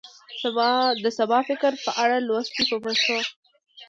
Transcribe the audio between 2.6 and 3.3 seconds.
په پښتو